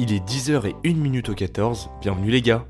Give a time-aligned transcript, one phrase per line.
[0.00, 2.64] Il est 10h et 1 minute au 14, bienvenue les gars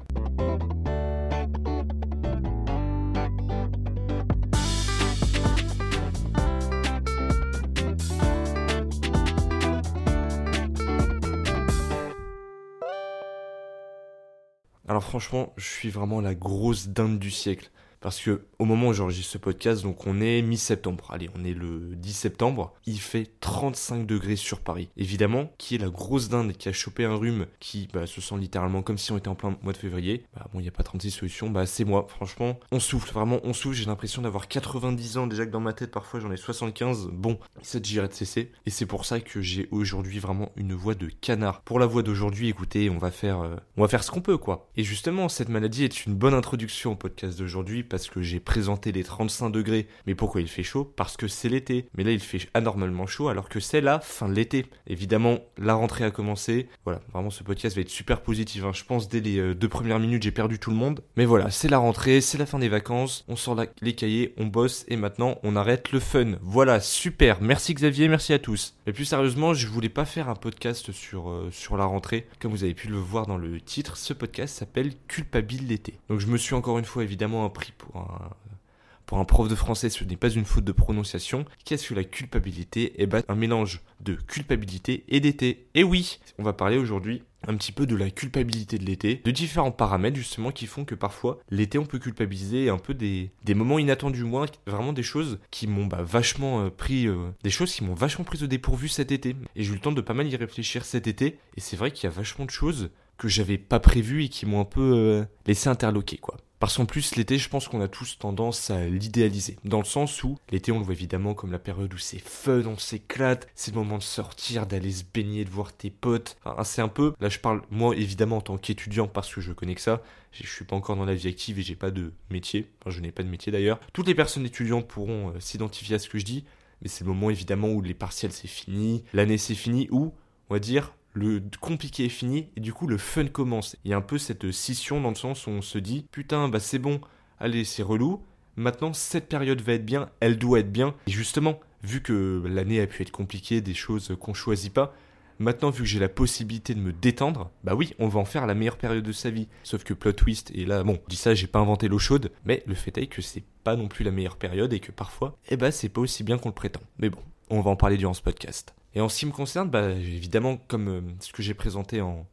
[14.88, 17.70] Alors franchement, je suis vraiment la grosse dinde du siècle.
[18.00, 21.10] Parce que au moment où j'enregistre ce podcast, donc on est mi-septembre.
[21.10, 22.74] Allez, on est le 10 septembre.
[22.86, 24.88] Il fait 35 degrés sur Paris.
[24.96, 28.36] Évidemment, qui est la grosse dinde qui a chopé un rhume, qui bah, se sent
[28.38, 30.24] littéralement comme si on était en plein mois de février.
[30.34, 31.50] Bah bon, il n'y a pas 36 solutions.
[31.50, 32.06] Bah c'est moi.
[32.08, 33.12] Franchement, on souffle.
[33.12, 33.76] Vraiment, on souffle.
[33.76, 37.08] J'ai l'impression d'avoir 90 ans déjà que dans ma tête, parfois j'en ai 75.
[37.12, 38.52] Bon, ça dirait de cesser.
[38.66, 41.62] Et c'est pour ça que j'ai aujourd'hui vraiment une voix de canard.
[41.62, 44.38] Pour la voix d'aujourd'hui, écoutez, on va faire, euh, on va faire ce qu'on peut,
[44.38, 44.68] quoi.
[44.76, 48.92] Et justement, cette maladie est une bonne introduction au podcast d'aujourd'hui parce que j'ai présenté
[48.92, 49.86] les 35 degrés.
[50.06, 50.84] Mais pourquoi il fait chaud?
[50.84, 51.86] Parce que c'est l'été.
[51.96, 54.66] Mais là, il fait anormalement chaud alors que c'est la fin de l'été.
[54.86, 56.68] Évidemment, la rentrée a commencé.
[56.84, 58.64] Voilà, vraiment, ce podcast va être super positif.
[58.64, 58.72] Hein.
[58.72, 61.02] Je pense dès les euh, deux premières minutes, j'ai perdu tout le monde.
[61.16, 63.24] Mais voilà, c'est la rentrée, c'est la fin des vacances.
[63.28, 66.32] On sort les cahiers, on bosse et maintenant, on arrête le fun.
[66.42, 67.40] Voilà, super.
[67.40, 68.74] Merci Xavier, merci à tous.
[68.86, 72.26] Mais plus sérieusement, je voulais pas faire un podcast sur, euh, sur la rentrée.
[72.40, 75.94] Comme vous avez pu le voir dans le titre, ce podcast s'appelle Culpabilité.
[76.08, 80.04] Donc je me suis encore une fois évidemment pris pour un, prof de français, ce
[80.04, 81.44] n'est pas une faute de prononciation.
[81.64, 85.66] Qu'est-ce que la culpabilité Eh bien, un mélange de culpabilité et d'été.
[85.74, 89.30] Et oui, on va parler aujourd'hui un petit peu de la culpabilité de l'été, de
[89.30, 93.54] différents paramètres justement qui font que parfois l'été on peut culpabiliser un peu des, des
[93.54, 97.72] moments inattendus, moi vraiment des choses qui m'ont bah, vachement euh, pris, euh, des choses
[97.72, 99.36] qui m'ont vachement pris au dépourvu cet été.
[99.54, 101.90] Et j'ai eu le temps de pas mal y réfléchir cet été, et c'est vrai
[101.90, 104.92] qu'il y a vachement de choses que j'avais pas prévues et qui m'ont un peu
[104.94, 106.38] euh, laissé interloquer quoi.
[106.58, 109.56] Parce qu'en plus, l'été, je pense qu'on a tous tendance à l'idéaliser.
[109.64, 112.62] Dans le sens où, l'été, on le voit évidemment comme la période où c'est fun,
[112.66, 116.36] on s'éclate, c'est le moment de sortir, d'aller se baigner, de voir tes potes.
[116.64, 119.76] C'est un peu, là je parle, moi évidemment en tant qu'étudiant, parce que je connais
[119.76, 120.02] que ça,
[120.32, 122.68] je suis pas encore dans la vie active et j'ai pas de métier.
[122.80, 123.78] Enfin, je n'ai pas de métier d'ailleurs.
[123.92, 126.44] Toutes les personnes étudiantes pourront euh, s'identifier à ce que je dis,
[126.82, 130.12] mais c'est le moment évidemment où les partiels c'est fini, l'année c'est fini, où,
[130.50, 133.76] on va dire, le compliqué est fini et du coup le fun commence.
[133.84, 136.48] Il y a un peu cette scission dans le sens où on se dit putain
[136.48, 137.00] bah c'est bon,
[137.38, 138.22] allez c'est relou,
[138.56, 140.94] maintenant cette période va être bien, elle doit être bien.
[141.06, 144.94] Et justement, vu que l'année a pu être compliquée, des choses qu'on choisit pas,
[145.38, 148.46] maintenant vu que j'ai la possibilité de me détendre, bah oui, on va en faire
[148.46, 149.48] la meilleure période de sa vie.
[149.62, 152.30] Sauf que plot twist, et là bon, je dis ça, j'ai pas inventé l'eau chaude,
[152.44, 155.36] mais le fait est que c'est pas non plus la meilleure période et que parfois,
[155.48, 156.82] eh bah c'est pas aussi bien qu'on le prétend.
[156.98, 157.20] Mais bon,
[157.50, 158.74] on va en parler durant ce podcast.
[158.94, 162.26] Et en ce qui me concerne, bah, évidemment, comme euh, ce que j'ai présenté en,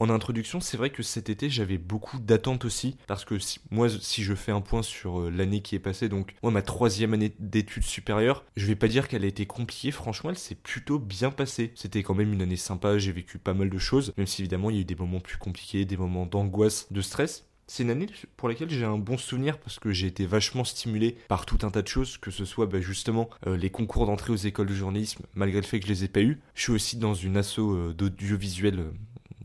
[0.00, 3.34] introduction, c'est vrai que cet été, j'avais beaucoup d'attentes aussi, parce que
[3.70, 6.62] moi, si je fais un point sur euh, l'année qui est passée, donc moi, ma
[6.62, 10.54] troisième année d'études supérieures, je vais pas dire qu'elle a été compliquée, franchement, elle s'est
[10.54, 11.72] plutôt bien passée.
[11.74, 14.70] C'était quand même une année sympa, j'ai vécu pas mal de choses, même si évidemment,
[14.70, 17.90] il y a eu des moments plus compliqués, des moments d'angoisse, de stress, c'est une
[17.90, 21.58] année pour laquelle j'ai un bon souvenir parce que j'ai été vachement stimulé par tout
[21.62, 24.66] un tas de choses, que ce soit bah, justement euh, les concours d'entrée aux écoles
[24.66, 26.40] de journalisme, malgré le fait que je les ai pas eu.
[26.54, 28.90] Je suis aussi dans une asso euh, d'audiovisuel euh,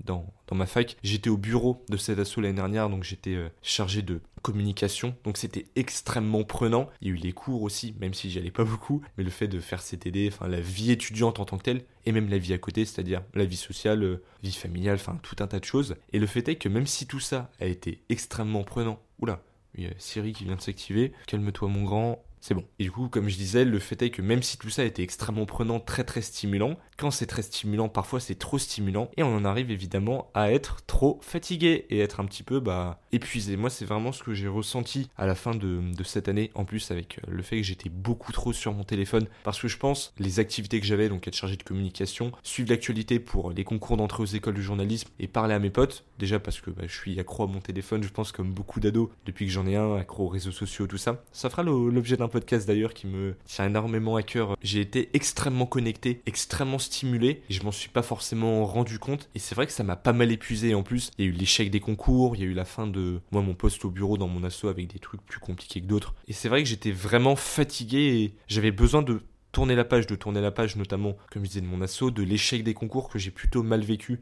[0.03, 0.97] dans, dans ma fac.
[1.03, 5.15] J'étais au bureau de cette asso l'année dernière, donc j'étais chargé de communication.
[5.23, 6.87] Donc c'était extrêmement prenant.
[7.01, 9.01] Il y a eu les cours aussi, même si j'y allais pas beaucoup.
[9.17, 12.11] Mais le fait de faire CTD, enfin la vie étudiante en tant que telle, et
[12.11, 15.47] même la vie à côté, c'est-à-dire la vie sociale, euh, vie familiale, enfin tout un
[15.47, 15.95] tas de choses.
[16.13, 19.41] Et le fait est que même si tout ça a été extrêmement prenant, oula,
[19.77, 21.11] il y a Siri qui vient de s'activer.
[21.25, 22.63] Calme-toi mon grand, c'est bon.
[22.77, 25.01] Et du coup, comme je disais, le fait est que même si tout ça était
[25.01, 29.35] extrêmement prenant, très très stimulant, quand c'est très stimulant, parfois c'est trop stimulant, et on
[29.35, 33.57] en arrive évidemment à être trop fatigué et être un petit peu bah, épuisé.
[33.57, 36.91] Moi, c'est vraiment ce que j'ai ressenti à la fin de, cette année, en plus
[36.91, 40.13] avec euh, le fait que j'étais beaucoup trop sur mon téléphone, parce que je pense
[40.19, 44.21] les activités que j'avais, donc être chargé de communication, suivre l'actualité pour les concours d'entrée
[44.21, 47.19] aux écoles de journalisme et parler à mes potes, déjà parce que bah, je suis
[47.19, 50.25] accro à mon téléphone, je pense comme beaucoup d'ados, depuis que j'en ai un, accro
[50.25, 51.23] aux réseaux sociaux, tout ça.
[51.31, 54.57] Ça fera l'objet d'un podcast d'ailleurs qui me tient énormément à cœur.
[54.61, 59.29] J'ai été extrêmement connecté, extrêmement stimulé, je m'en suis pas forcément rendu compte.
[59.35, 61.11] Et c'est vrai que ça m'a pas mal épuisé en plus.
[61.17, 63.41] Il y a eu l'échec des concours, il y a eu la fin de moi
[63.41, 66.13] mon poste au bureau dans mon asso avec des trucs plus compliqués que d'autres.
[66.27, 69.21] Et c'est vrai que j'étais vraiment fatigué et j'avais besoin de
[69.53, 72.21] tourner la page, de tourner la page notamment, comme je disais, de mon asso, de
[72.21, 74.19] l'échec des concours que j'ai plutôt mal vécu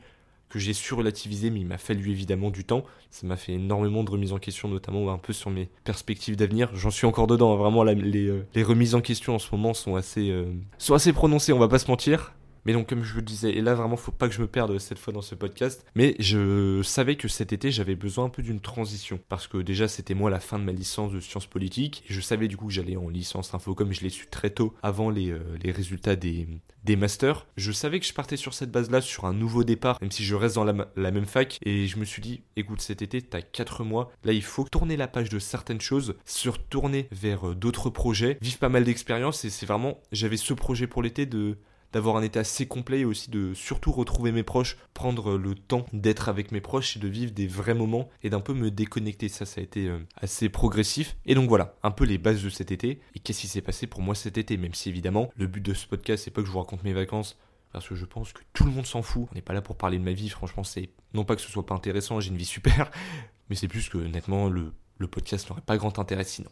[0.53, 2.83] que j'ai su relativiser, mais il m'a fallu évidemment du temps.
[3.09, 6.69] Ça m'a fait énormément de remises en question, notamment un peu sur mes perspectives d'avenir.
[6.75, 7.57] J'en suis encore dedans, hein.
[7.57, 10.45] vraiment, euh, les, remises en question en ce moment sont assez, euh,
[10.77, 12.35] sont assez prononcées, on va pas se mentir.
[12.65, 14.48] Mais donc, comme je vous le disais, et là vraiment, faut pas que je me
[14.48, 18.30] perde cette fois dans ce podcast, mais je savais que cet été, j'avais besoin un
[18.30, 19.19] peu d'une transition.
[19.30, 22.21] Parce que déjà, c'était moi la fin de ma licence de sciences politiques, et je
[22.21, 25.10] savais du coup que j'allais en licence info, comme je l'ai su très tôt, avant
[25.10, 26.48] les, euh, les résultats des,
[26.83, 27.48] des masters.
[27.57, 30.36] Je savais que je partais sur cette base-là, sur un nouveau départ, même si je
[30.36, 33.42] reste dans la, la même fac, et je me suis dit, écoute, cet été, t'as
[33.42, 37.56] 4 mois, là, il faut tourner la page de certaines choses, se retourner vers euh,
[37.56, 41.57] d'autres projets, vivre pas mal d'expériences, et c'est vraiment, j'avais ce projet pour l'été de
[41.93, 45.85] d'avoir un état assez complet et aussi de surtout retrouver mes proches, prendre le temps
[45.93, 49.29] d'être avec mes proches et de vivre des vrais moments et d'un peu me déconnecter.
[49.29, 51.15] Ça, ça a été euh, assez progressif.
[51.25, 52.99] Et donc voilà, un peu les bases de cet été.
[53.15, 54.57] Et qu'est-ce qui s'est passé pour moi cet été?
[54.57, 56.93] Même si évidemment, le but de ce podcast, c'est pas que je vous raconte mes
[56.93, 57.37] vacances,
[57.71, 59.27] parce que je pense que tout le monde s'en fout.
[59.31, 61.51] On n'est pas là pour parler de ma vie, franchement, c'est non pas que ce
[61.51, 62.89] soit pas intéressant, j'ai une vie super,
[63.49, 66.49] mais c'est plus que honnêtement, le, le podcast n'aurait pas grand intérêt sinon.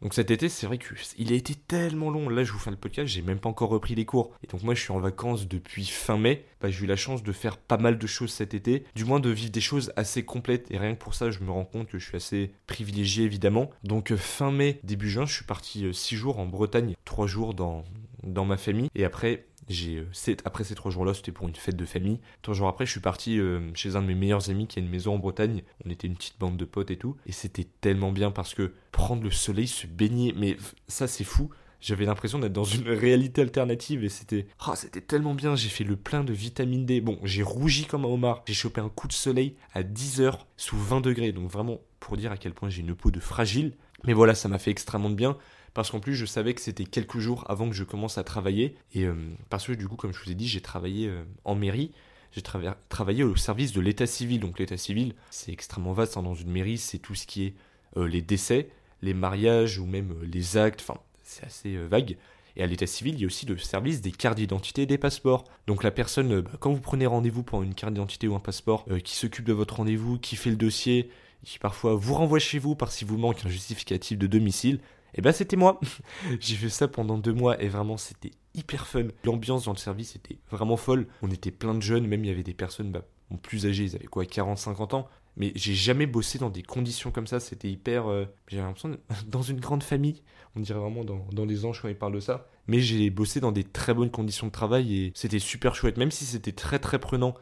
[0.00, 2.28] Donc cet été, c'est vrai qu'il a été tellement long.
[2.28, 4.32] Là, je vous fais le podcast, j'ai même pas encore repris les cours.
[4.44, 6.44] Et donc moi, je suis en vacances depuis fin mai.
[6.60, 9.18] Bah, j'ai eu la chance de faire pas mal de choses cet été, du moins
[9.20, 10.70] de vivre des choses assez complètes.
[10.70, 13.70] Et rien que pour ça, je me rends compte que je suis assez privilégié, évidemment.
[13.82, 17.26] Donc euh, fin mai, début juin, je suis parti 6 euh, jours en Bretagne, 3
[17.26, 17.84] jours dans,
[18.22, 18.90] dans ma famille.
[18.94, 20.04] Et après, euh,
[20.44, 22.20] après ces trois jours-là, c'était pour une fête de famille.
[22.42, 24.82] Trois jours après, je suis parti euh, chez un de mes meilleurs amis qui a
[24.82, 25.62] une maison en Bretagne.
[25.84, 28.72] On était une petite bande de potes et tout, et c'était tellement bien parce que
[28.92, 30.56] prendre le soleil, se baigner, mais
[30.86, 31.50] ça c'est fou.
[31.80, 35.84] J'avais l'impression d'être dans une réalité alternative et c'était oh, c'était tellement bien, j'ai fait
[35.84, 37.00] le plein de vitamine D.
[37.00, 38.42] Bon, j'ai rougi comme un homard.
[38.46, 41.30] J'ai chopé un coup de soleil à 10 heures sous 20 degrés.
[41.30, 43.74] Donc vraiment pour dire à quel point j'ai une peau de fragile.
[44.04, 45.36] Mais voilà, ça m'a fait extrêmement de bien
[45.74, 48.74] parce qu'en plus je savais que c'était quelques jours avant que je commence à travailler.
[48.94, 49.14] Et euh,
[49.50, 51.92] parce que du coup comme je vous ai dit j'ai travaillé euh, en mairie.
[52.32, 52.42] J'ai
[52.90, 54.40] travaillé au service de l'état civil.
[54.40, 57.54] Donc l'état civil c'est extrêmement vaste hein, dans une mairie c'est tout ce qui est
[57.96, 58.70] euh, les décès
[59.00, 60.80] les mariages ou même les actes.
[60.80, 62.16] Enfin c'est assez vague.
[62.56, 64.98] Et à l'état civil, il y a aussi le service des cartes d'identité et des
[64.98, 65.44] passeports.
[65.68, 68.84] Donc la personne, bah, quand vous prenez rendez-vous pour une carte d'identité ou un passeport,
[69.04, 71.08] qui s'occupe de votre rendez-vous, qui fait le dossier,
[71.44, 74.80] qui parfois vous renvoie chez vous parce qu'il vous manque un justificatif de domicile,
[75.14, 75.80] et eh ben c'était moi.
[76.40, 79.06] J'ai fait ça pendant deux mois et vraiment c'était hyper fun.
[79.24, 81.06] L'ambiance dans le service était vraiment folle.
[81.22, 83.02] On était plein de jeunes, même il y avait des personnes bah,
[83.42, 85.08] plus âgées, ils avaient quoi 40-50 ans.
[85.36, 88.08] Mais j'ai jamais bossé dans des conditions comme ça, c'était hyper...
[88.08, 90.22] Euh, j'ai l'impression dans une grande famille,
[90.56, 92.48] on dirait vraiment dans, dans les anges quand ils parlent de ça.
[92.66, 96.10] Mais j'ai bossé dans des très bonnes conditions de travail et c'était super chouette, même
[96.10, 97.34] si c'était très très prenant.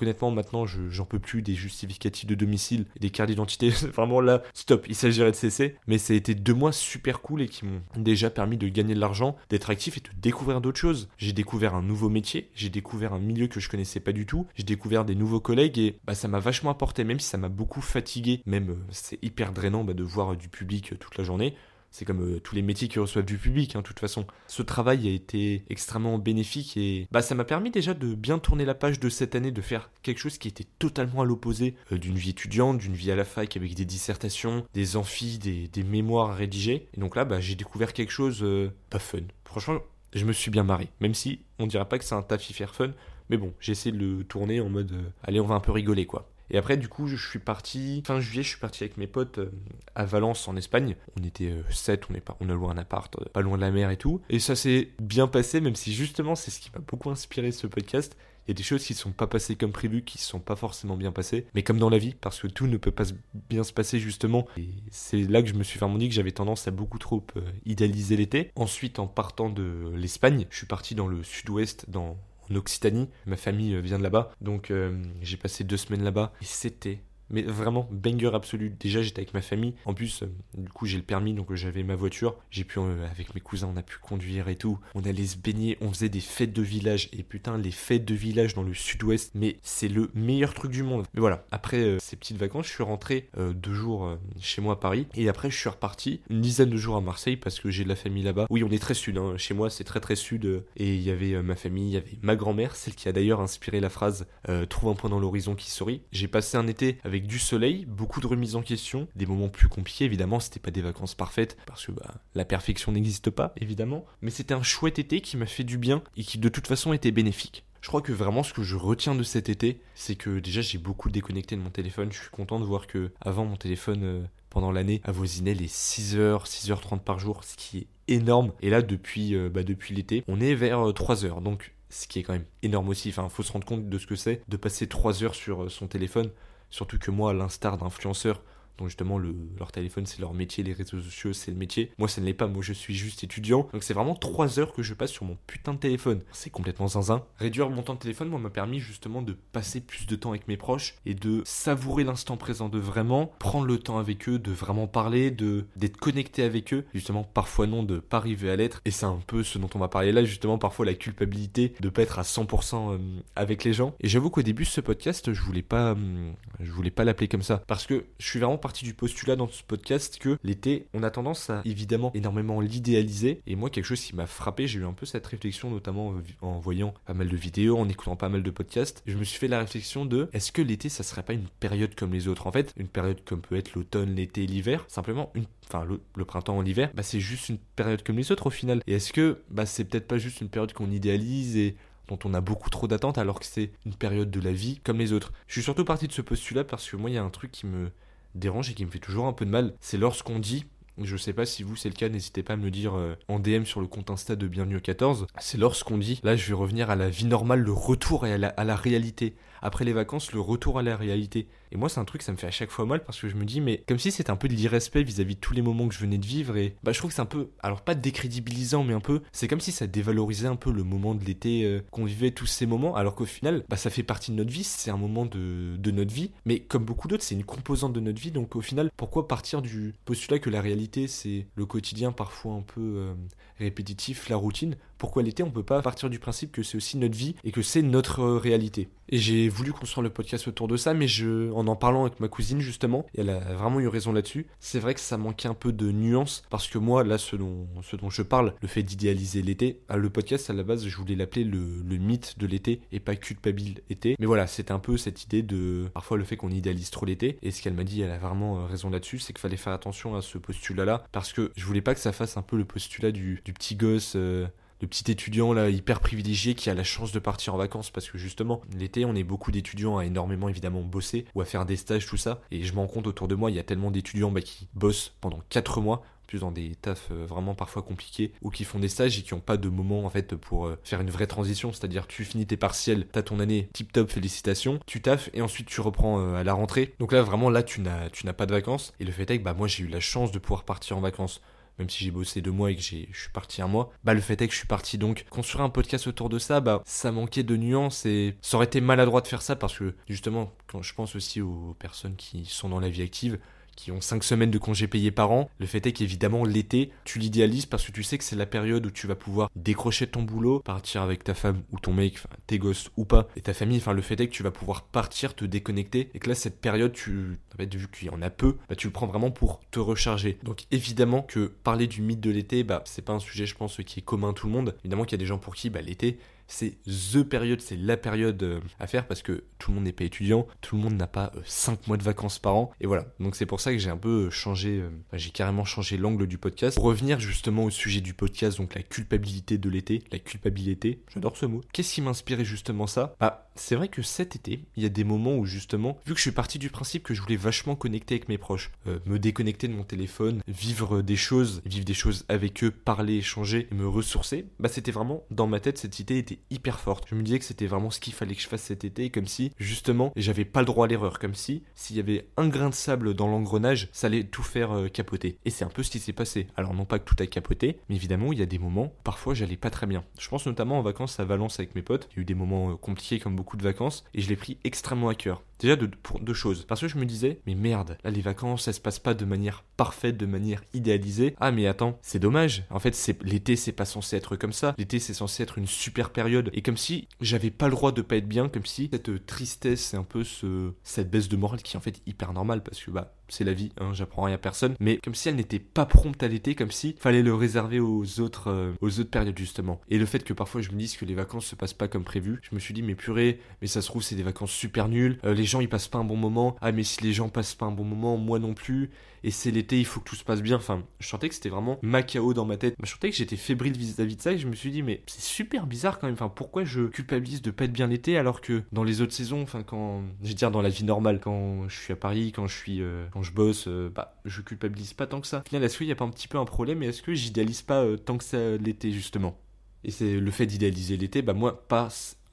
[0.00, 3.68] Honnêtement, maintenant, j'en peux plus des justificatifs de domicile des cartes d'identité.
[3.94, 5.76] Vraiment là, stop, il s'agirait de cesser.
[5.86, 8.94] Mais ça a été deux mois super cool et qui m'ont déjà permis de gagner
[8.94, 11.08] de l'argent, d'être actif et de découvrir d'autres choses.
[11.18, 14.46] J'ai découvert un nouveau métier, j'ai découvert un milieu que je connaissais pas du tout,
[14.54, 17.48] j'ai découvert des nouveaux collègues et bah, ça m'a vachement apporté, même si ça m'a
[17.48, 18.42] beaucoup fatigué.
[18.46, 21.54] Même euh, c'est hyper drainant bah, de voir du public euh, toute la journée.
[21.92, 24.26] C'est comme euh, tous les métiers qui reçoivent du public, hein, de toute façon.
[24.48, 28.64] Ce travail a été extrêmement bénéfique et bah, ça m'a permis déjà de bien tourner
[28.64, 31.98] la page de cette année, de faire quelque chose qui était totalement à l'opposé euh,
[31.98, 36.30] d'une vie étudiante, d'une vie à la fac avec des dissertations, des amphis, des, mémoires
[36.30, 36.88] à rédiger.
[36.96, 39.18] Et donc là, bah, j'ai découvert quelque chose euh, pas fun.
[39.44, 39.78] Franchement,
[40.14, 40.88] je me suis bien marré.
[41.00, 42.92] Même si on dirait pas que c'est un taf hyper fun,
[43.28, 44.92] mais bon, j'ai essayé de le tourner en mode
[45.22, 46.31] allez, on va un peu rigoler quoi.
[46.52, 49.38] Et après, du coup, je suis parti, fin juillet, je suis parti avec mes potes
[49.38, 49.50] euh,
[49.94, 50.96] à Valence en Espagne.
[51.18, 53.56] On était 7, euh, on, est pas, on a loué un appart euh, pas loin
[53.56, 54.20] de la mer et tout.
[54.28, 57.66] Et ça s'est bien passé, même si justement, c'est ce qui m'a beaucoup inspiré ce
[57.66, 58.18] podcast.
[58.46, 60.40] Il y a des choses qui ne sont pas passées comme prévu, qui ne sont
[60.40, 63.04] pas forcément bien passées, mais comme dans la vie, parce que tout ne peut pas
[63.48, 64.46] bien se passer justement.
[64.58, 67.24] Et c'est là que je me suis vraiment dit que j'avais tendance à beaucoup trop
[67.64, 68.50] idéaliser l'été.
[68.56, 72.18] Ensuite, en partant de l'Espagne, je suis parti dans le sud-ouest, dans
[72.56, 73.08] Occitanie.
[73.26, 77.02] Ma famille euh, vient de là-bas, donc euh, j'ai passé deux semaines là-bas et c'était
[77.30, 78.74] mais vraiment banger absolu.
[78.78, 79.74] Déjà, j'étais avec ma famille.
[79.84, 80.26] En plus, euh,
[80.56, 82.36] du coup, j'ai le permis, donc euh, j'avais ma voiture.
[82.50, 84.78] J'ai pu, euh, avec mes cousins, on a pu conduire et tout.
[84.94, 87.08] On allait se baigner, on faisait des fêtes de village.
[87.12, 90.82] Et putain, les fêtes de village dans le sud-ouest, mais c'est le meilleur truc du
[90.82, 91.06] monde.
[91.14, 95.06] Mais voilà, après ces petites vacances, je suis rentré deux jours chez moi à Paris.
[95.14, 97.88] Et après, je suis reparti une dizaine de jours à Marseille parce que j'ai de
[97.88, 98.46] la famille là-bas.
[98.50, 99.18] Oui, on est très sud.
[99.18, 99.36] Hein.
[99.36, 100.64] Chez moi, c'est très très sud.
[100.76, 103.40] Et il y avait ma famille, il y avait ma grand-mère, celle qui a d'ailleurs
[103.40, 104.26] inspiré la phrase
[104.68, 106.02] Trouve un point dans l'horizon qui sourit.
[106.12, 109.68] J'ai passé un été avec du soleil, beaucoup de remises en question, des moments plus
[109.68, 114.04] compliqués évidemment, c'était pas des vacances parfaites parce que bah, la perfection n'existe pas évidemment,
[114.20, 116.92] mais c'était un chouette été qui m'a fait du bien et qui de toute façon
[116.92, 117.64] était bénéfique.
[117.82, 120.78] Je crois que vraiment ce que je retiens de cet été, c'est que déjà j'ai
[120.78, 122.12] beaucoup déconnecté de mon téléphone.
[122.12, 126.46] Je suis content de voir que avant mon téléphone euh, pendant l'année avoisinait les 6h,
[126.46, 128.52] 6h30 par jour, ce qui est énorme.
[128.60, 131.38] Et là depuis, euh, bah, depuis l'été, on est vers 3h.
[131.38, 133.08] Euh, Donc ce qui est quand même énorme aussi.
[133.08, 135.88] Enfin, faut se rendre compte de ce que c'est de passer 3 heures sur son
[135.88, 136.30] téléphone.
[136.72, 138.42] Surtout que moi, à l'instar d'influenceurs
[138.88, 141.90] justement le, leur téléphone c'est leur métier, les réseaux sociaux c'est le métier.
[141.98, 143.68] Moi ça ne l'est pas, moi je suis juste étudiant.
[143.72, 146.22] Donc c'est vraiment 3 heures que je passe sur mon putain de téléphone.
[146.32, 147.24] C'est complètement zinzin.
[147.38, 150.48] Réduire mon temps de téléphone, moi m'a permis justement de passer plus de temps avec
[150.48, 154.52] mes proches et de savourer l'instant présent, de vraiment prendre le temps avec eux, de
[154.52, 156.84] vraiment parler, d'être connecté avec eux.
[156.94, 158.80] Justement, parfois non, de pas arriver à l'être.
[158.84, 161.88] Et c'est un peu ce dont on va parler là, justement, parfois la culpabilité de
[161.88, 162.98] pas être à 100% euh,
[163.36, 163.94] avec les gens.
[164.00, 167.42] Et j'avoue qu'au début, ce podcast, je voulais pas, hum, je voulais pas l'appeler comme
[167.42, 167.62] ça.
[167.66, 171.10] Parce que je suis vraiment parti du postulat dans ce podcast que l'été, on a
[171.10, 173.42] tendance à évidemment énormément l'idéaliser.
[173.46, 176.58] Et moi, quelque chose qui m'a frappé, j'ai eu un peu cette réflexion, notamment en
[176.58, 179.02] voyant pas mal de vidéos, en écoutant pas mal de podcasts.
[179.06, 181.94] Je me suis fait la réflexion de est-ce que l'été, ça serait pas une période
[181.94, 182.46] comme les autres?
[182.46, 186.60] En fait, une période comme peut être l'automne, l'été, l'hiver, simplement une enfin le, printemps,
[186.60, 188.82] l'hiver, bah c'est juste une période comme les autres au final.
[188.86, 191.76] Et est-ce que bah c'est peut-être pas juste une période qu'on idéalise et
[192.08, 194.98] dont on a beaucoup trop d'attentes alors que c'est une période de la vie comme
[194.98, 195.32] les autres?
[195.46, 197.50] Je suis surtout parti de ce postulat parce que moi il y a un truc
[197.50, 197.90] qui me
[198.34, 200.64] dérange et qui me fait toujours un peu de mal, c'est lorsqu'on dit
[201.00, 203.14] je sais pas si vous c'est le cas, n'hésitez pas à me le dire euh,
[203.28, 205.26] en DM sur le compte Insta de Bienvenue 14.
[205.40, 208.64] C'est lorsqu'on dit là je vais revenir à la vie normale, le retour la, à
[208.64, 209.34] la réalité.
[209.62, 211.48] Après les vacances, le retour à la réalité.
[211.70, 213.36] Et moi, c'est un truc, ça me fait à chaque fois mal parce que je
[213.36, 215.88] me dis, mais comme si c'était un peu de l'irrespect vis-à-vis de tous les moments
[215.88, 216.56] que je venais de vivre.
[216.56, 219.48] Et bah, je trouve que c'est un peu, alors pas décrédibilisant, mais un peu, c'est
[219.48, 222.66] comme si ça dévalorisait un peu le moment de l'été euh, qu'on vivait tous ces
[222.66, 225.76] moments, alors qu'au final, bah, ça fait partie de notre vie, c'est un moment de,
[225.76, 226.32] de notre vie.
[226.44, 228.32] Mais comme beaucoup d'autres, c'est une composante de notre vie.
[228.32, 232.62] Donc au final, pourquoi partir du postulat que la réalité, c'est le quotidien parfois un
[232.62, 233.14] peu euh,
[233.58, 237.16] répétitif, la routine pourquoi l'été on peut pas partir du principe que c'est aussi notre
[237.16, 238.88] vie et que c'est notre euh, réalité.
[239.08, 242.20] Et j'ai voulu construire le podcast autour de ça, mais je, en en parlant avec
[242.20, 245.54] ma cousine justement, elle a vraiment eu raison là-dessus, c'est vrai que ça manquait un
[245.54, 248.84] peu de nuance parce que moi là ce dont, ce dont je parle, le fait
[248.84, 252.46] d'idéaliser l'été, ah, le podcast à la base je voulais l'appeler le, le, mythe de
[252.46, 256.22] l'été et pas culpable été, mais voilà c'était un peu cette idée de parfois le
[256.22, 257.38] fait qu'on idéalise trop l'été.
[257.42, 259.72] Et ce qu'elle m'a dit elle a vraiment euh, raison là-dessus, c'est qu'il fallait faire
[259.72, 262.56] attention à ce postulat là parce que je voulais pas que ça fasse un peu
[262.56, 264.46] le postulat du, du petit gosse euh,
[264.82, 268.10] le petit étudiant là hyper privilégié qui a la chance de partir en vacances parce
[268.10, 271.76] que justement l'été on est beaucoup d'étudiants à énormément évidemment bosser ou à faire des
[271.76, 272.42] stages tout ça.
[272.50, 274.66] Et je me rends compte autour de moi il y a tellement d'étudiants bah, qui
[274.74, 278.78] bossent pendant 4 mois plus dans des tafs euh, vraiment parfois compliqués ou qui font
[278.78, 281.26] des stages et qui n'ont pas de moment en fait pour euh, faire une vraie
[281.26, 281.72] transition.
[281.72, 285.68] C'est-à-dire tu finis tes partiels t'as ton année tip top félicitations tu taffes et ensuite
[285.68, 286.94] tu reprends euh, à la rentrée.
[286.98, 288.94] Donc là vraiment là tu n'as tu n'as pas de vacances.
[288.98, 291.00] Et le fait est que bah moi j'ai eu la chance de pouvoir partir en
[291.00, 291.40] vacances
[291.78, 294.20] même si j'ai bossé deux mois et que je suis parti un mois, bah le
[294.20, 297.12] fait est que je suis parti donc construire un podcast autour de ça, bah ça
[297.12, 300.82] manquait de nuances et ça aurait été maladroit de faire ça parce que justement quand
[300.82, 303.38] je pense aussi aux personnes qui sont dans la vie active,
[303.76, 305.50] qui ont 5 semaines de congés payés par an.
[305.58, 308.84] Le fait est qu'évidemment, l'été, tu l'idéalises parce que tu sais que c'est la période
[308.86, 312.58] où tu vas pouvoir décrocher ton boulot, partir avec ta femme ou ton mec, tes
[312.58, 313.78] gosses ou pas, et ta famille.
[313.78, 316.60] Enfin, le fait est que tu vas pouvoir partir, te déconnecter, et que là, cette
[316.60, 319.30] période, tu, en fait, vu qu'il y en a peu, bah, tu le prends vraiment
[319.30, 320.38] pour te recharger.
[320.42, 323.78] Donc, évidemment que parler du mythe de l'été, bah, c'est pas un sujet, je pense,
[323.84, 324.74] qui est commun à tout le monde.
[324.80, 326.18] Évidemment qu'il y a des gens pour qui, bah, l'été,
[326.52, 329.92] c'est the période, c'est la période euh, à faire parce que tout le monde n'est
[329.92, 332.70] pas étudiant, tout le monde n'a pas 5 euh, mois de vacances par an.
[332.80, 335.96] Et voilà, donc c'est pour ça que j'ai un peu euh, changé, j'ai carrément changé
[335.96, 336.76] l'angle du podcast.
[336.76, 341.38] Pour revenir justement au sujet du podcast, donc la culpabilité de l'été, la culpabilité, j'adore
[341.38, 341.62] ce mot.
[341.72, 343.16] Qu'est-ce qui m'inspirait justement ça?
[343.18, 346.18] Bah, c'est vrai que cet été, il y a des moments où justement, vu que
[346.18, 348.70] je suis parti du principe que je voulais vachement connecter avec mes proches,
[349.06, 353.68] me déconnecter de mon téléphone, vivre des choses, vivre des choses avec eux, parler, échanger
[353.70, 357.06] me ressourcer, bah c'était vraiment dans ma tête cette idée était hyper forte.
[357.08, 359.26] Je me disais que c'était vraiment ce qu'il fallait que je fasse cet été, comme
[359.26, 362.70] si justement j'avais pas le droit à l'erreur, comme si s'il y avait un grain
[362.70, 365.38] de sable dans l'engrenage, ça allait tout faire euh, capoter.
[365.44, 366.46] Et c'est un peu ce qui s'est passé.
[366.56, 369.34] Alors non pas que tout a capoté, mais évidemment il y a des moments, parfois
[369.34, 370.04] j'allais pas très bien.
[370.18, 372.08] Je pense notamment en vacances à Valence avec mes potes.
[372.12, 374.36] Il y a eu des moments euh, compliqués comme beaucoup de vacances, et je l'ai
[374.36, 375.42] pris extrêmement à cœur.
[375.62, 375.88] Déjà de,
[376.20, 376.64] deux choses.
[376.66, 379.24] Parce que je me disais, mais merde, là les vacances, ça se passe pas de
[379.24, 381.34] manière parfaite, de manière idéalisée.
[381.40, 382.64] Ah mais attends, c'est dommage.
[382.70, 384.74] En fait, l'été, c'est pas censé être comme ça.
[384.76, 386.50] L'été, c'est censé être une super période.
[386.52, 389.80] Et comme si j'avais pas le droit de pas être bien, comme si cette tristesse,
[389.80, 392.82] c'est un peu ce, cette baisse de morale qui est en fait hyper normale parce
[392.82, 395.58] que bah c'est la vie, hein, j'apprends rien à personne, mais comme si elle n'était
[395.58, 399.38] pas prompte à l'été, comme si fallait le réserver aux autres, euh, aux autres périodes
[399.38, 399.80] justement.
[399.88, 402.04] Et le fait que parfois je me dise que les vacances se passent pas comme
[402.04, 404.88] prévu, je me suis dit mais purée, mais ça se trouve c'est des vacances super
[404.88, 407.28] nulles, euh, les gens ils passent pas un bon moment, ah mais si les gens
[407.28, 408.90] passent pas un bon moment, moi non plus,
[409.24, 410.56] et c'est l'été, il faut que tout se passe bien.
[410.56, 412.74] Enfin, je sentais que c'était vraiment Macao dans ma tête.
[412.82, 415.22] Je sentais que j'étais fébrile vis-à-vis de ça et je me suis dit, mais c'est
[415.22, 416.14] super bizarre quand même.
[416.14, 419.42] Enfin, pourquoi je culpabilise de pas être bien l'été alors que dans les autres saisons,
[419.42, 422.46] enfin, quand, je veux dire, dans la vie normale, quand je suis à Paris, quand
[422.48, 425.42] je suis, euh, quand je bosse, euh, bah, je culpabilise pas tant que ça.
[425.46, 427.14] Au final, est-ce qu'il y a pas un petit peu un problème et est-ce que
[427.14, 429.38] j'idéalise pas euh, tant que ça l'été, justement?
[429.84, 431.88] Et c'est le fait d'idéaliser l'été, bah, moi, pas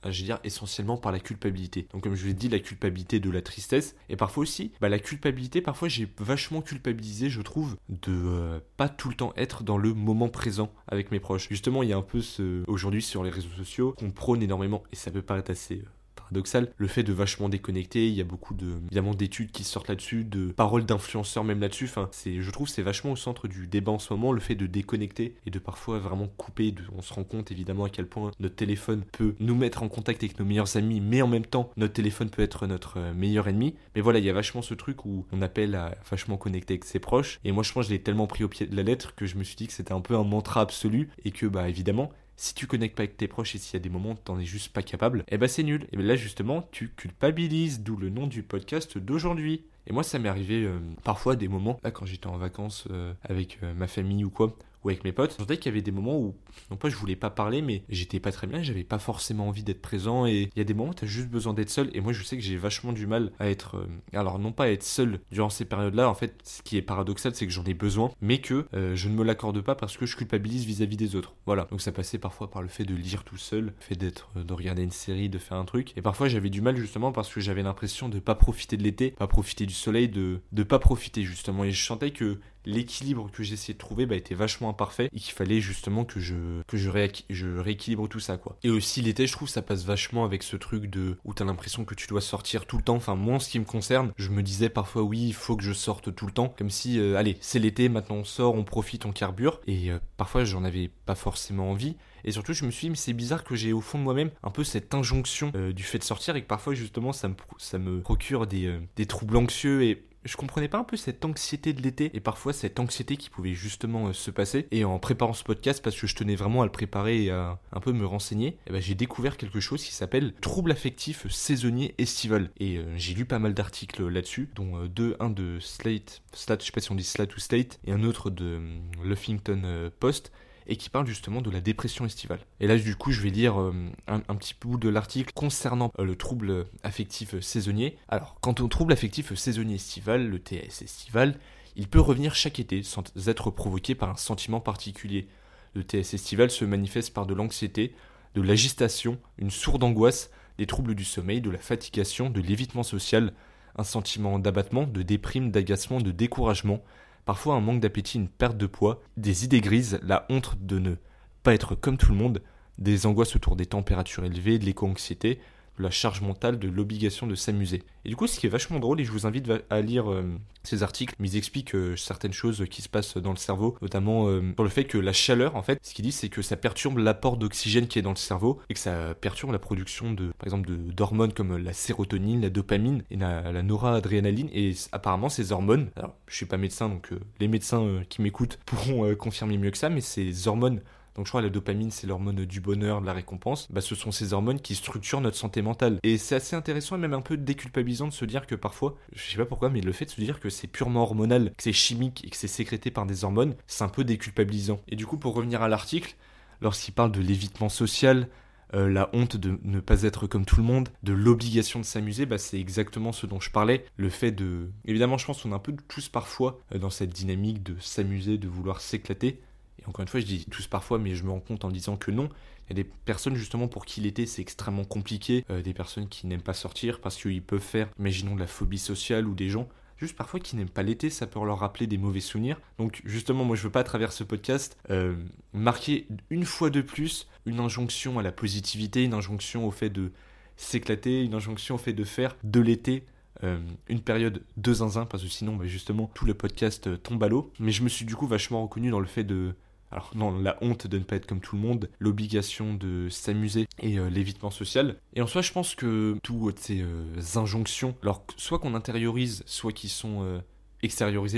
[0.07, 1.87] dire, essentiellement par la culpabilité.
[1.91, 4.89] Donc comme je vous l'ai dit, la culpabilité de la tristesse, et parfois aussi, bah,
[4.89, 9.63] la culpabilité, parfois j'ai vachement culpabilisé, je trouve, de euh, pas tout le temps être
[9.63, 11.47] dans le moment présent avec mes proches.
[11.49, 14.83] Justement, il y a un peu ce, aujourd'hui sur les réseaux sociaux, qu'on prône énormément,
[14.91, 15.98] et ça peut paraître assez euh,
[16.29, 19.89] paradoxal, le fait de vachement déconnecter, il y a beaucoup de, évidemment d'études qui sortent
[19.89, 23.67] là-dessus, de paroles d'influenceurs même là-dessus, enfin, c'est, je trouve c'est vachement au centre du
[23.67, 27.13] débat en ce moment, le fait de déconnecter et de parfois vraiment couper, on se
[27.13, 30.45] rend compte évidemment à quel point notre téléphone peut nous mettre en contact avec nos
[30.45, 34.01] meilleurs amis, mais en même temps, notre téléphone peut être notre euh, meilleur ennemi, mais
[34.01, 36.99] voilà, il y a vachement ce truc où on appelle à vachement connecter avec ses
[36.99, 39.15] proches, et moi je pense que je l'ai tellement pris au pied de la lettre
[39.15, 41.67] que je me suis dit que c'était un peu un mantra absolu, et que bah
[41.67, 44.17] évidemment, si tu connectes pas avec tes proches et s'il y a des moments où
[44.23, 45.87] t'en es juste pas capable, eh ben c'est nul.
[45.91, 49.65] Et ben là justement, tu culpabilises, d'où le nom du podcast d'aujourd'hui.
[49.87, 53.13] Et moi, ça m'est arrivé euh, parfois des moments, là quand j'étais en vacances euh,
[53.23, 55.81] avec euh, ma famille ou quoi, ou avec mes potes, je sentais qu'il y avait
[55.81, 56.35] des moments où,
[56.71, 59.63] non pas je voulais pas parler, mais j'étais pas très bien, j'avais pas forcément envie
[59.63, 62.01] d'être présent, et il y a des moments où t'as juste besoin d'être seul, et
[62.01, 64.69] moi je sais que j'ai vachement du mal à être, euh, alors non pas à
[64.69, 67.73] être seul durant ces périodes-là, en fait, ce qui est paradoxal, c'est que j'en ai
[67.73, 71.15] besoin, mais que euh, je ne me l'accorde pas parce que je culpabilise vis-à-vis des
[71.15, 71.33] autres.
[71.45, 71.67] Voilà.
[71.71, 74.43] Donc ça passait parfois par le fait de lire tout seul, le fait d'être, euh,
[74.43, 77.33] de regarder une série, de faire un truc, et parfois j'avais du mal justement parce
[77.33, 80.79] que j'avais l'impression de pas profiter de l'été, pas profiter du soleil, de, de pas
[80.79, 85.09] profiter justement, et je sentais que l'équilibre que j'essayais de trouver bah, était vachement imparfait
[85.13, 88.57] et qu'il fallait justement que je que je, rééquilibre tout ça quoi.
[88.63, 91.85] Et aussi l'été je trouve ça passe vachement avec ce truc de où t'as l'impression
[91.85, 92.95] que tu dois sortir tout le temps.
[92.95, 95.63] Enfin moi en ce qui me concerne, je me disais parfois oui il faut que
[95.63, 98.63] je sorte tout le temps comme si euh, allez c'est l'été maintenant on sort on
[98.63, 101.95] profite on carbure et euh, parfois j'en avais pas forcément envie.
[102.25, 104.31] Et surtout, je me suis dit, mais c'est bizarre que j'ai au fond de moi-même
[104.43, 107.35] un peu cette injonction euh, du fait de sortir et que parfois, justement, ça me,
[107.57, 111.73] ça me procure des, des troubles anxieux et je comprenais pas un peu cette anxiété
[111.73, 114.67] de l'été et parfois cette anxiété qui pouvait justement euh, se passer.
[114.71, 117.59] Et en préparant ce podcast, parce que je tenais vraiment à le préparer et à
[117.71, 121.95] un peu me renseigner, eh ben, j'ai découvert quelque chose qui s'appelle trouble affectif saisonnier
[121.97, 122.51] estival.
[122.59, 126.61] Et euh, j'ai lu pas mal d'articles là-dessus, dont euh, deux, un de Slate, Slate,
[126.61, 128.59] je sais pas si on dit Slate ou State, et un autre de
[129.03, 130.31] Luffington Post
[130.69, 132.39] et qui parle justement de la dépression estivale.
[132.59, 133.73] Et là, du coup, je vais lire euh,
[134.07, 137.97] un, petit bout de l'article concernant euh, le trouble affectif saisonnier.
[138.07, 141.39] Alors, quant au trouble affectif saisonnier estival, le TS estival,
[141.75, 145.27] il peut revenir chaque été sans être provoqué par un sentiment particulier.
[145.73, 147.95] Le TS estival se manifeste par de l'anxiété,
[148.35, 153.33] de l'agitation, une sourde angoisse, des troubles du sommeil, de la fatigation, de l'évitement social,
[153.75, 156.83] un sentiment d'abattement, de déprime, d'agacement, de découragement,
[157.29, 160.95] Parfois un manque d'appétit, une perte de poids, des idées grises, la honte de ne
[161.43, 162.41] pas être comme tout le monde,
[162.79, 165.39] des angoisses autour des températures élevées, de l'éco-anxiété,
[165.79, 167.83] la charge mentale, de l'obligation de s'amuser.
[168.05, 170.23] Et du coup, ce qui est vachement drôle, et je vous invite à lire euh,
[170.63, 174.27] ces articles, mais ils expliquent euh, certaines choses qui se passent dans le cerveau, notamment
[174.27, 176.55] euh, sur le fait que la chaleur, en fait, ce qu'ils disent, c'est que ça
[176.55, 180.27] perturbe l'apport d'oxygène qui est dans le cerveau, et que ça perturbe la production de,
[180.37, 185.51] par exemple, d'hormones comme la sérotonine, la dopamine et la, la noradrénaline, et apparemment ces
[185.51, 189.77] hormones, alors je suis pas médecin, donc les médecins qui m'écoutent pourront confirmer mieux que
[189.77, 190.81] ça, mais ces hormones
[191.19, 193.67] donc je crois que la dopamine, c'est l'hormone du bonheur, de la récompense.
[193.69, 195.99] Bah, ce sont ces hormones qui structurent notre santé mentale.
[196.01, 199.29] Et c'est assez intéressant et même un peu déculpabilisant de se dire que parfois, je
[199.29, 201.73] sais pas pourquoi, mais le fait de se dire que c'est purement hormonal, que c'est
[201.73, 204.79] chimique et que c'est sécrété par des hormones, c'est un peu déculpabilisant.
[204.87, 206.15] Et du coup, pour revenir à l'article,
[206.61, 208.29] lorsqu'il parle de l'évitement social,
[208.73, 212.27] euh, la honte de ne pas être comme tout le monde, de l'obligation de s'amuser,
[212.27, 213.83] bah, c'est exactement ce dont je parlais.
[213.97, 214.69] Le fait de...
[214.85, 218.37] Évidemment, je pense qu'on est un peu tous parfois euh, dans cette dynamique de s'amuser,
[218.37, 219.41] de vouloir s'éclater.
[219.89, 222.11] Encore une fois, je dis tous parfois, mais je me rends compte en disant que
[222.11, 222.29] non.
[222.69, 226.07] Il y a des personnes justement pour qui l'été c'est extrêmement compliqué, euh, des personnes
[226.07, 229.49] qui n'aiment pas sortir parce qu'ils peuvent faire, imaginons de la phobie sociale ou des
[229.49, 232.61] gens juste parfois qui n'aiment pas l'été, ça peut leur rappeler des mauvais souvenirs.
[232.77, 235.15] Donc justement, moi je veux pas à travers ce podcast euh,
[235.51, 240.11] marquer une fois de plus une injonction à la positivité, une injonction au fait de
[240.55, 243.03] s'éclater, une injonction au fait de faire de l'été
[243.43, 247.29] euh, une période de zinzin, parce que sinon, bah, justement, tout le podcast tombe à
[247.29, 247.51] l'eau.
[247.59, 249.55] Mais je me suis du coup vachement reconnu dans le fait de
[249.91, 253.67] alors non, la honte de ne pas être comme tout le monde, l'obligation de s'amuser
[253.79, 254.97] et euh, l'évitement social.
[255.15, 259.71] Et en soi, je pense que toutes ces euh, injonctions, alors soit qu'on intériorise, soit
[259.71, 260.39] qui sont euh,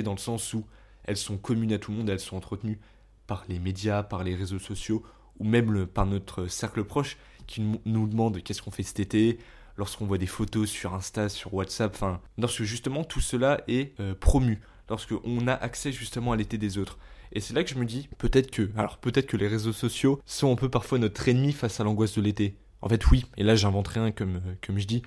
[0.03, 0.65] dans le sens où
[1.05, 2.79] elles sont communes à tout le monde, elles sont entretenues
[3.25, 5.03] par les médias, par les réseaux sociaux,
[5.39, 9.39] ou même par notre cercle proche qui nous demande qu'est-ce qu'on fait cet été,
[9.77, 14.61] lorsqu'on voit des photos sur Insta, sur WhatsApp, enfin, lorsque justement tout cela est promu,
[14.89, 16.99] lorsqu'on a accès justement à l'été des autres.
[17.34, 20.20] Et c'est là que je me dis, peut-être que, alors peut-être que les réseaux sociaux
[20.26, 22.56] sont un peu parfois notre ennemi face à l'angoisse de l'été.
[22.82, 25.02] En fait, oui, et là j'invente rien comme, euh, comme je dis,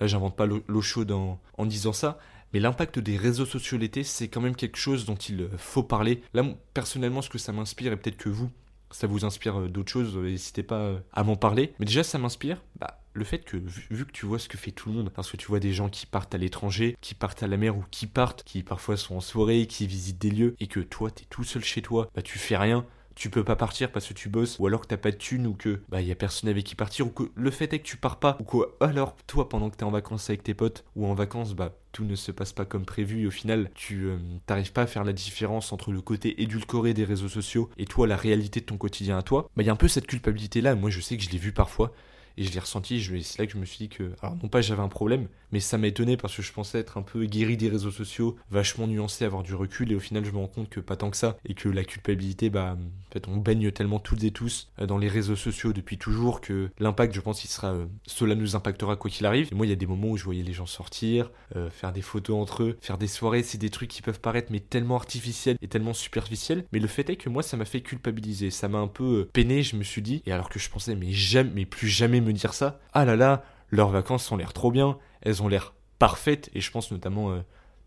[0.00, 2.18] là j'invente pas l'eau chaude en, en disant ça,
[2.52, 5.82] mais l'impact des réseaux sociaux l'été, c'est quand même quelque chose dont il euh, faut
[5.82, 6.22] parler.
[6.34, 8.50] Là, personnellement, ce que ça m'inspire, et peut-être que vous,
[8.90, 11.72] ça vous inspire d'autres choses, n'hésitez pas à m'en parler.
[11.78, 14.70] Mais déjà, ça m'inspire bah, le fait que, vu, que tu vois ce que fait
[14.70, 17.42] tout le monde, parce que tu vois des gens qui partent à l'étranger, qui partent
[17.42, 20.54] à la mer ou qui partent, qui parfois sont en soirée, qui visitent des lieux,
[20.60, 23.56] et que toi, t'es tout seul chez toi, bah tu fais rien, tu peux pas
[23.56, 26.00] partir parce que tu bosses, ou alors que t'as pas de thune, ou que bah
[26.00, 28.36] y a personne avec qui partir, ou que le fait est que tu pars pas,
[28.40, 28.76] ou quoi.
[28.80, 32.04] Alors toi, pendant que t'es en vacances avec tes potes, ou en vacances, bah tout
[32.04, 35.04] ne se passe pas comme prévu et au final tu euh, t'arrives pas à faire
[35.04, 38.76] la différence entre le côté édulcoré des réseaux sociaux et toi la réalité de ton
[38.76, 41.16] quotidien à toi, bah il y a un peu cette culpabilité là, moi je sais
[41.16, 41.92] que je l'ai vu parfois
[42.36, 44.82] et je l'ai ressenti, c'est là que je me suis dit que, non pas j'avais
[44.82, 47.68] un problème, mais ça m'a étonné parce que je pensais être un peu guéri des
[47.68, 50.80] réseaux sociaux, vachement nuancé, avoir du recul, et au final je me rends compte que
[50.80, 54.24] pas tant que ça, et que la culpabilité, bah, en fait, on baigne tellement toutes
[54.24, 57.72] et tous euh, dans les réseaux sociaux depuis toujours que l'impact, je pense, il sera,
[57.72, 59.48] euh, cela nous impactera quoi qu'il arrive.
[59.50, 61.92] Et moi, il y a des moments où je voyais les gens sortir, euh, faire
[61.92, 64.96] des photos entre eux, faire des soirées, c'est des trucs qui peuvent paraître mais tellement
[64.96, 68.68] artificiels et tellement superficiels, mais le fait est que moi, ça m'a fait culpabiliser, ça
[68.68, 71.50] m'a un peu peiné, je me suis dit, et alors que je pensais mais jamais,
[71.54, 74.98] mais plus jamais me dire ça, ah là là, leurs vacances ont l'air trop bien,
[75.22, 77.40] elles ont l'air parfaites, et je pense notamment euh,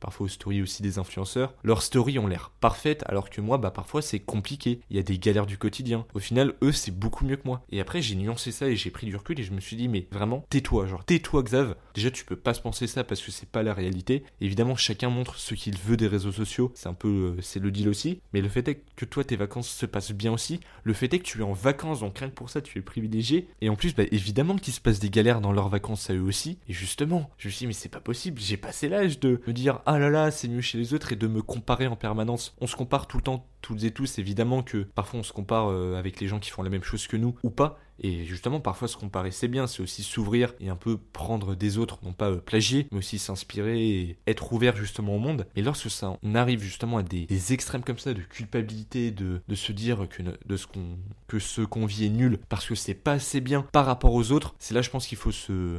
[0.04, 3.72] parfois aux stories aussi des influenceurs, leurs stories ont l'air parfaites alors que moi bah
[3.72, 6.06] parfois c'est compliqué, il y a des galères du quotidien.
[6.14, 7.64] Au final eux c'est beaucoup mieux que moi.
[7.72, 9.88] Et après j'ai nuancé ça et j'ai pris du recul et je me suis dit
[9.88, 11.76] mais vraiment tais-toi, genre tais-toi Xav.
[11.96, 14.26] Déjà tu peux pas se penser ça parce que c'est pas la réalité.
[14.42, 17.72] Évidemment chacun montre ce qu'il veut des réseaux sociaux, c'est un peu euh, c'est le
[17.72, 20.94] deal aussi, mais le fait est que toi tes vacances se passent bien aussi, le
[20.94, 23.48] fait est que tu es en vacances donc rien que pour ça tu es privilégié
[23.62, 26.22] et en plus bah évidemment qu'il se passe des galères dans leurs vacances à eux
[26.22, 29.42] aussi et justement je me suis dit mais c'est pas possible, j'ai passé l'âge de
[29.48, 31.96] me dire ah là là, c'est mieux chez les autres et de me comparer en
[31.96, 32.56] permanence.
[32.62, 35.72] On se compare tout le temps, toutes et tous, évidemment que parfois on se compare
[35.72, 38.60] euh, avec les gens qui font la même chose que nous ou pas, et justement,
[38.60, 42.14] parfois se comparer, c'est bien, c'est aussi s'ouvrir et un peu prendre des autres, non
[42.14, 45.48] pas euh, plagier, mais aussi s'inspirer et être ouvert justement au monde.
[45.56, 49.56] Mais lorsque ça on arrive justement à des, extrêmes comme ça de culpabilité, de, de
[49.56, 52.94] se dire que, de ce qu'on, que ce qu'on vit est nul parce que c'est
[52.94, 55.32] pas assez bien par rapport aux autres, c'est là je pense qu'il faut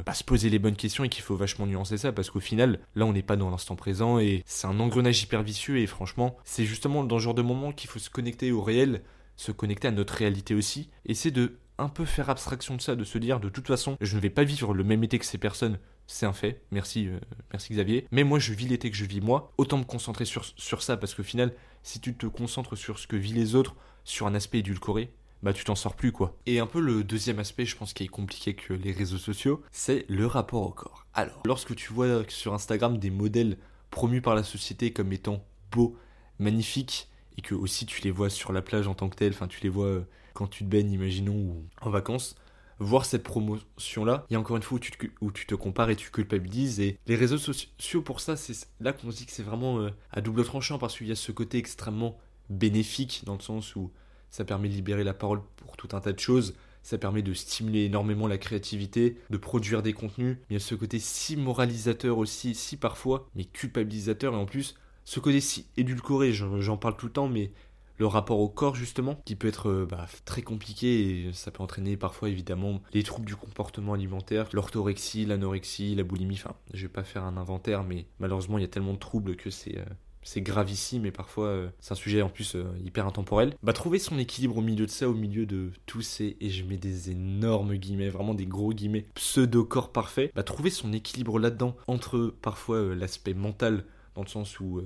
[0.05, 2.79] bah, se poser les bonnes questions et qu'il faut vachement nuancer ça parce qu'au final,
[2.95, 6.37] là on n'est pas dans l'instant présent et c'est un engrenage hyper vicieux et franchement,
[6.43, 9.01] c'est justement dans ce genre de moment qu'il faut se connecter au réel
[9.37, 12.95] se connecter à notre réalité aussi, et c'est de un peu faire abstraction de ça,
[12.95, 15.25] de se dire de toute façon, je ne vais pas vivre le même été que
[15.25, 17.19] ces personnes, c'est un fait, merci, euh,
[17.51, 20.81] merci Xavier, mais moi je vis l'été que je vis moi, autant me concentrer sur,
[20.81, 24.27] ça, parce qu'au final, si tu te concentres sur ce que vivent les autres, sur
[24.27, 25.11] un aspect édulcoré,
[25.43, 26.37] bah tu t'en sors plus quoi.
[26.45, 29.61] Et un peu le deuxième aspect, je pense, qui est compliqué que les réseaux sociaux,
[29.71, 31.05] c'est le rapport au corps.
[31.13, 33.57] Alors, lorsque tu vois sur Instagram des modèles
[33.91, 35.97] promus par la société comme étant beaux,
[36.39, 39.47] magnifiques, et que aussi tu les vois sur la plage en tant que tel, enfin
[39.47, 42.35] tu les vois euh, quand tu te baignes, imaginons, ou en vacances,
[42.79, 44.77] voir cette promotion-là, il y a encore une fois
[45.21, 46.79] où tu, te, compares et tu culpabilises.
[46.79, 49.89] Et les réseaux sociaux, pour ça, c'est là qu'on se dit que c'est vraiment euh,
[50.11, 52.17] à double tranchant parce qu'il y a ce côté extrêmement
[52.49, 53.91] bénéfique dans le sens où
[54.29, 56.55] ça permet de libérer la parole pour tout un tas de choses.
[56.83, 60.37] Ça permet de stimuler énormément la créativité, de produire des contenus.
[60.41, 64.33] Mais il y a ce côté si moralisateur aussi, si parfois, mais culpabilisateur.
[64.33, 67.51] Et en plus, ce côté si édulcoré, j'en parle tout le temps, mais
[67.97, 71.63] le rapport au corps justement, qui peut être euh, bah, très compliqué et ça peut
[71.63, 76.91] entraîner parfois évidemment les troubles du comportement alimentaire, l'orthorexie, l'anorexie, la boulimie, enfin je vais
[76.91, 79.77] pas faire un inventaire mais malheureusement il y a tellement de troubles que c'est...
[79.77, 79.85] Euh,
[80.27, 83.53] c'est gravissime et parfois euh, c'est un sujet en plus hyper intemporel.
[83.61, 86.65] Bah trouver son équilibre au milieu de ça, au milieu de tous ces, et je
[86.65, 91.75] mets des énormes guillemets, vraiment des gros guillemets, pseudo-corps parfait, bah trouver son équilibre là-dedans
[91.85, 94.81] entre parfois l'aspect mental dans le sens où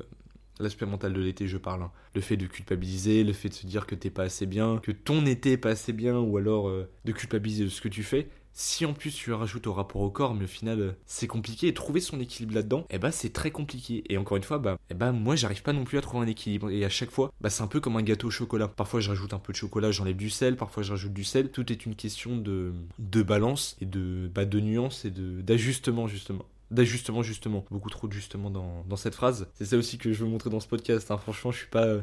[0.59, 1.83] l'aspect mental de l'été, je parle.
[1.83, 1.91] Hein.
[2.13, 4.91] Le fait de culpabiliser, le fait de se dire que t'es pas assez bien, que
[4.91, 8.03] ton été est pas assez bien, ou alors euh, de culpabiliser de ce que tu
[8.03, 8.29] fais.
[8.51, 11.67] Si en plus tu rajoutes au rapport au corps, mais au final euh, c'est compliqué,
[11.67, 14.03] et trouver son équilibre là-dedans, eh bah c'est très compliqué.
[14.09, 16.69] Et encore une fois, bah, bah moi j'arrive pas non plus à trouver un équilibre.
[16.69, 18.67] Et à chaque fois, bah c'est un peu comme un gâteau au chocolat.
[18.67, 21.51] Parfois je rajoute un peu de chocolat, j'enlève du sel, parfois je rajoute du sel.
[21.51, 26.45] Tout est une question de, de balance et de, bah, de nuance et d'ajustement justement
[26.71, 29.47] d'ajustement justement, beaucoup trop d'ajustement dans, dans cette phrase.
[29.53, 31.09] C'est ça aussi que je veux montrer dans ce podcast.
[31.11, 31.17] Hein.
[31.17, 31.97] Franchement, je suis pas,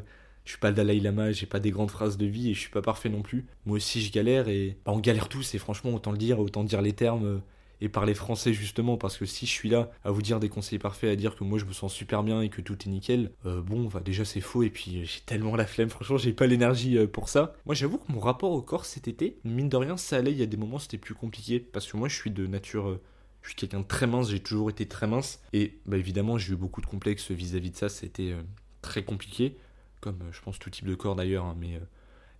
[0.45, 2.59] je suis pas le Dalai Lama, j'ai pas des grandes phrases de vie et je
[2.59, 3.45] suis pas parfait non plus.
[3.65, 5.53] Moi aussi, je galère et bah, on galère tous.
[5.55, 7.37] Et franchement, autant le dire, autant dire les termes euh,
[7.81, 10.79] et parler français justement parce que si je suis là à vous dire des conseils
[10.79, 13.31] parfaits, à dire que moi je me sens super bien et que tout est nickel,
[13.45, 16.47] euh, bon, bah, déjà c'est faux et puis j'ai tellement la flemme, franchement j'ai pas
[16.47, 17.53] l'énergie euh, pour ça.
[17.65, 20.37] Moi j'avoue que mon rapport au corps cet été, mine de rien ça allait, il
[20.37, 22.99] y a des moments c'était plus compliqué parce que moi je suis de nature
[23.47, 25.41] je suis quelqu'un de très mince, j'ai toujours été très mince.
[25.53, 28.41] Et bah, évidemment, j'ai eu beaucoup de complexes vis-à-vis de ça, c'était euh,
[28.81, 29.55] très compliqué.
[30.01, 31.79] Comme euh, je pense tout type de corps d'ailleurs, hein, mais euh,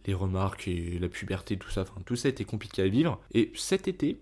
[0.06, 3.22] les remarques et la puberté, tout ça, enfin tout ça était compliqué à vivre.
[3.34, 4.22] Et cet été,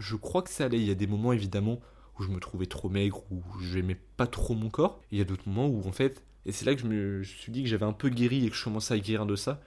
[0.00, 0.78] je crois que ça allait.
[0.78, 1.80] Il y a des moments évidemment
[2.18, 5.00] où je me trouvais trop maigre, où je n'aimais pas trop mon corps.
[5.12, 7.52] il y a d'autres moments où en fait, et c'est là que je me suis
[7.52, 9.60] dit que j'avais un peu guéri et que je commençais à guérir de ça,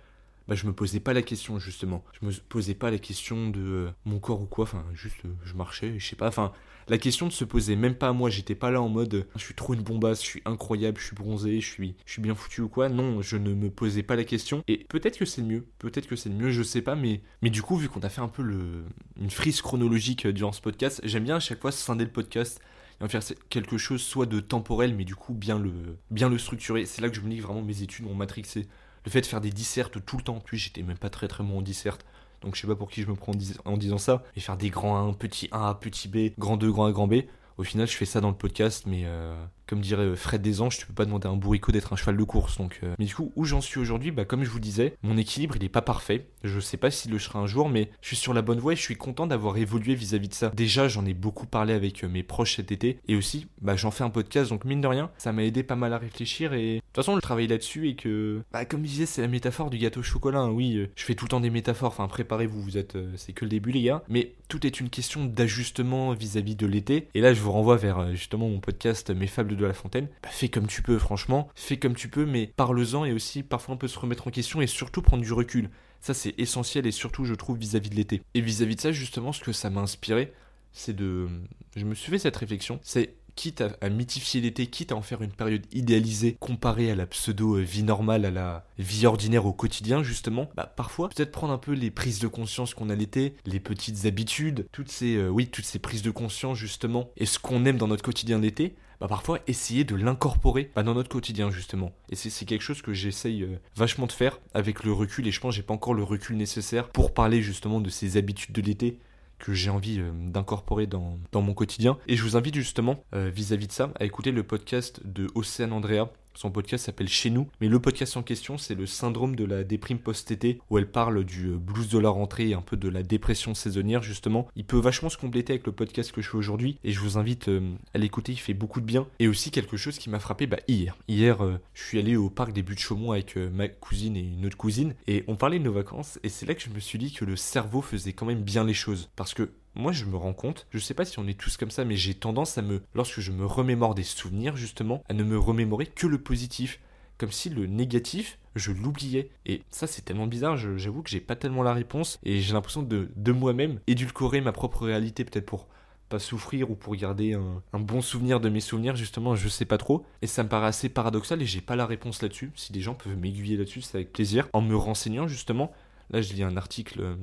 [0.48, 2.04] bah, je me posais pas la question justement.
[2.20, 5.30] Je me posais pas la question de euh, mon corps ou quoi, enfin juste euh,
[5.44, 6.52] je marchais, je sais pas, enfin
[6.90, 9.44] la question ne se posait même pas à moi, j'étais pas là en mode je
[9.44, 12.34] suis trop une bombasse, je suis incroyable, je suis bronzé, je suis, je suis bien
[12.34, 12.88] foutu ou quoi.
[12.88, 14.64] Non, je ne me posais pas la question.
[14.68, 17.62] Et peut-être que c'est mieux, peut-être que c'est mieux, je sais pas, mais, mais du
[17.62, 18.86] coup, vu qu'on a fait un peu le,
[19.20, 22.62] une frise chronologique euh, durant ce podcast, j'aime bien à chaque fois scinder le podcast
[23.02, 25.74] et en faire quelque chose soit de temporel, mais du coup bien le,
[26.10, 26.86] bien le structurer.
[26.86, 28.68] C'est là que je me dis que vraiment mes études ont matrixé.
[29.08, 31.42] Le fait de faire des dissertes tout le temps, puis j'étais même pas très très
[31.42, 32.06] bon en disserte.
[32.42, 33.32] Donc je sais pas pour qui je me prends
[33.64, 34.22] en, disant ça.
[34.36, 37.22] Et faire des grands 1, petit 1, petit B, grand 2, grand A, grand B.
[37.58, 39.34] Au final, je fais ça dans le podcast, mais euh,
[39.68, 42.18] comme dirait euh, Fred Desanges, tu peux pas demander à un bourricot d'être un cheval
[42.18, 42.58] de course.
[42.58, 42.96] Donc, euh.
[42.98, 45.64] Mais du coup, où j'en suis aujourd'hui bah, Comme je vous disais, mon équilibre, il
[45.64, 46.28] est pas parfait.
[46.44, 48.74] Je sais pas s'il le sera un jour, mais je suis sur la bonne voie
[48.74, 50.52] et je suis content d'avoir évolué vis-à-vis de ça.
[50.56, 54.04] Déjà, j'en ai beaucoup parlé avec mes proches cet été, et aussi, bah, j'en fais
[54.04, 56.80] un podcast, donc mine de rien, ça m'a aidé pas mal à réfléchir, et de
[56.80, 59.78] toute façon, je travaille là-dessus, et que, bah, comme je disais, c'est la métaphore du
[59.78, 60.40] gâteau au chocolat.
[60.40, 60.52] Hein.
[60.52, 63.50] Oui, je fais tout le temps des métaphores, enfin, préparez-vous, vous êtes, c'est que le
[63.50, 64.04] début, les gars.
[64.08, 68.16] Mais tout est une question d'ajustement vis-à-vis de l'été, et là, je vous renvoie vers
[68.16, 70.08] justement mon podcast Mes Fables la Fontaine.
[70.24, 73.76] Bah, fais comme tu peux, franchement, fais comme tu peux, mais parle-en et aussi parfois
[73.76, 75.70] on peut se remettre en question et surtout prendre du recul.
[76.00, 78.22] Ça c'est essentiel et surtout je trouve vis-à-vis de l'été.
[78.34, 80.34] Et vis-à-vis de ça justement ce que ça m'a inspiré,
[80.72, 81.28] c'est de...
[81.76, 85.32] Je me suis cette réflexion, c'est quitte à, mythifier l'été, quitte à en faire une
[85.32, 90.74] période idéalisée comparée à la pseudo-vie normale, à la vie ordinaire au quotidien, justement, bah
[90.76, 94.68] parfois, peut-être prendre un peu les prises de conscience qu'on a l'été, les petites habitudes,
[94.72, 97.88] toutes ces, euh, oui, toutes ces prises de conscience, justement, et ce qu'on aime dans
[97.88, 101.92] notre quotidien d'été, bah parfois essayer de l'incorporer bah, dans notre quotidien justement.
[102.10, 105.40] Et c'est quelque chose que j'essaye euh, vachement de faire avec le recul et je
[105.40, 108.62] pense que j'ai pas encore le recul nécessaire pour parler justement de ces habitudes de
[108.62, 108.98] l'été
[109.40, 111.98] que j'ai envie euh, d'incorporer dans, mon quotidien.
[112.08, 115.74] Et je vous invite justement euh, vis-à-vis de ça à écouter le podcast de Océane
[115.74, 119.44] Andrea son podcast s'appelle Chez nous, mais le podcast en question, c'est le syndrome de
[119.44, 122.78] la déprime post-été, où elle parle du euh, blues de la rentrée et un peu
[122.78, 124.48] de la dépression saisonnière, justement.
[124.56, 127.18] Il peut vachement se compléter avec le podcast que je fais aujourd'hui, et je vous
[127.18, 129.08] invite euh, à l'écouter, il fait beaucoup de bien.
[129.18, 130.96] Et aussi quelque chose qui m'a frappé bah, hier.
[131.08, 134.46] Hier, euh, je suis allé au parc des Buttes Chaumont avec ma cousine et une
[134.46, 137.00] autre cousine, et on parlait de nos vacances, et c'est là que je me suis
[137.00, 139.10] dit que le cerveau faisait quand même bien les choses.
[139.16, 141.72] Parce que moi je me rends compte, je sais pas si on est tous comme
[141.72, 145.24] ça, mais j'ai tendance à me, lorsque je me remémore des souvenirs justement, à ne
[145.24, 146.80] me remémorer que le positif.
[147.18, 149.32] Comme si le négatif, je l'oubliais.
[149.48, 152.84] Et ça, c'est tellement bizarre, j'avoue que j'ai pas tellement la réponse, et j'ai l'impression
[152.84, 155.68] de, de moi-même édulcorer ma propre réalité, peut-être pour
[156.10, 159.78] pas souffrir ou pour garder un, bon souvenir de mes souvenirs, justement, je sais pas
[159.78, 160.06] trop.
[160.22, 162.52] Et ça me paraît assez paradoxal et j'ai pas la réponse là-dessus.
[162.56, 164.48] Si des gens peuvent m'aiguiller là-dessus, c'est avec plaisir.
[164.54, 165.72] En me renseignant, justement,
[166.10, 167.18] là je lis un article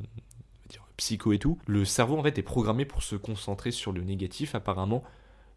[0.97, 4.55] psycho et tout, le cerveau en fait est programmé pour se concentrer sur le négatif
[4.55, 5.03] apparemment,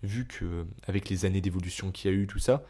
[0.03, 2.63] vu que avec les années d'évolution qu'il y a eu, tout ça,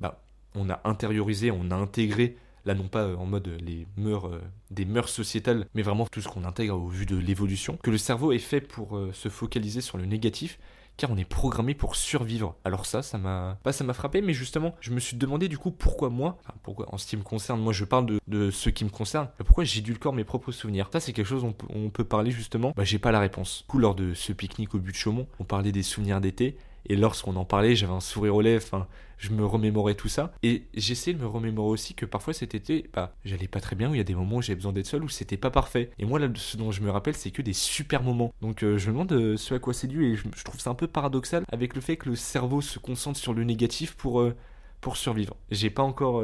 [0.00, 0.22] bah,
[0.54, 4.84] on a intériorisé, on a intégré, là non pas en mode les mœurs, euh, des
[4.84, 8.32] mœurs sociétales, mais vraiment tout ce qu'on intègre au vu de l'évolution, que le cerveau
[8.32, 10.58] est fait pour euh, se focaliser sur le négatif,
[10.96, 12.56] car on est programmé pour survivre.
[12.64, 15.58] Alors ça, ça m'a pas ça m'a frappé, mais justement, je me suis demandé du
[15.58, 18.84] coup pourquoi moi, pourquoi en ce qui me concerne, moi je parle de, ce qui
[18.84, 20.88] me concerne, pourquoi j'ai le corps mes propres souvenirs?
[20.92, 22.72] Ça c'est quelque chose on peut, on peut parler justement.
[22.76, 23.62] Bah j'ai pas la réponse.
[23.62, 26.56] Du coup lors de ce pique-nique au but de Chaumont, on parlait des souvenirs d'été
[26.86, 28.86] et lorsqu'on en parlait, j'avais un sourire aux lèvres,
[29.22, 30.32] je me remémorais tout ça.
[30.42, 33.88] Et j'essayais de me remémorer aussi que parfois cet été, bah, j'allais pas très bien,
[33.88, 35.90] où il y a des moments où j'avais besoin d'être seul, où c'était pas parfait.
[36.00, 38.34] Et moi, là, ce dont je me rappelle, c'est que des super moments.
[38.40, 40.70] Donc euh, je me demande euh, ce à quoi c'est dû, et je, trouve ça
[40.70, 44.20] un peu paradoxal avec le fait que le cerveau se concentre sur le négatif pour,
[44.20, 44.34] euh,
[44.80, 45.36] pour survivre.
[45.52, 46.22] J'ai pas encore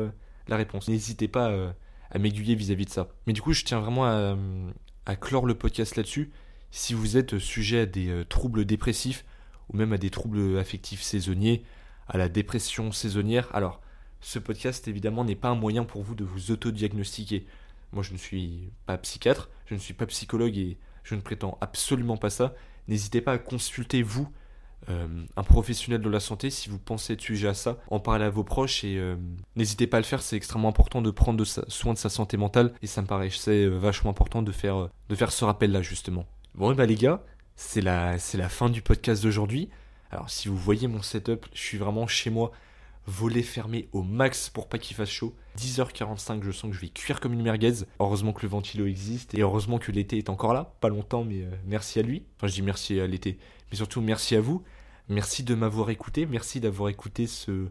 [0.49, 0.88] la réponse.
[0.88, 1.55] N'hésitez pas
[2.11, 3.09] à m'aiguiller vis-à-vis de ça.
[3.27, 4.37] Mais du coup, je tiens vraiment à,
[5.07, 6.31] à clore le podcast là-dessus.
[6.73, 9.25] Si vous êtes sujet à des troubles dépressifs,
[9.72, 11.64] ou même à des troubles affectifs saisonniers,
[12.09, 13.48] à la dépression saisonnière.
[13.54, 13.81] Alors,
[14.20, 17.46] ce podcast évidemment n'est pas un moyen pour vous de vous autodiagnostiquer.
[17.92, 21.57] Moi, je ne suis pas psychiatre, je ne suis pas psychologue et je ne prétends
[21.61, 22.54] absolument pas ça.
[22.87, 24.28] N'hésitez pas à consulter vous
[24.90, 27.78] euh, un professionnel de la santé si vous pensez être sujet à ça.
[27.90, 29.16] En parler à vos proches et euh,
[29.57, 30.22] n'hésitez pas à le faire.
[30.22, 33.64] C'est extrêmement important de prendre soin de sa santé mentale et ça me paraît c'est
[33.64, 36.24] euh, vachement important de faire de faire ce rappel là justement.
[36.54, 37.22] Bon et bah les gars,
[37.59, 39.68] c'est la, c'est la fin du podcast d'aujourd'hui.
[40.12, 42.53] Alors si vous voyez mon setup, je suis vraiment chez moi,
[43.05, 45.35] volet fermé au max pour pas qu'il fasse chaud.
[45.59, 47.85] 10h45, je sens que je vais cuire comme une merguez.
[47.99, 50.73] Heureusement que le ventilo existe et heureusement que l'été est encore là.
[50.81, 52.23] Pas longtemps, mais euh, merci à lui.
[52.37, 53.38] Enfin, je dis merci à l'été,
[53.73, 54.62] mais surtout merci à vous.
[55.09, 56.27] Merci de m'avoir écouté.
[56.27, 57.66] Merci d'avoir écouté ce,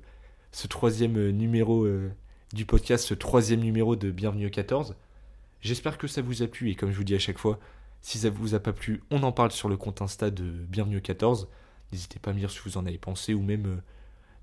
[0.51, 2.11] ce troisième euh, numéro euh,
[2.51, 4.95] du podcast, ce troisième numéro de Bienvenue au 14.
[5.61, 7.57] J'espère que ça vous a plu et comme je vous dis à chaque fois,
[8.01, 11.01] si ça vous a pas plu, on en parle sur le compte Insta de Bienvenue
[11.01, 11.47] 14.
[11.91, 13.81] N'hésitez pas à me dire ce que vous en avez pensé ou même euh,